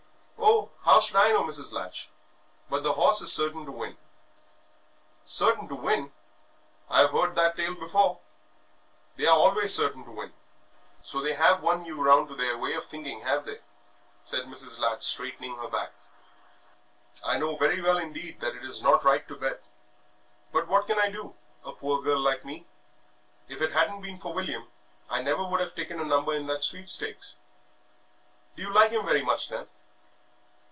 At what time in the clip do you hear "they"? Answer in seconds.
9.15-9.25, 11.21-11.33, 13.45-13.61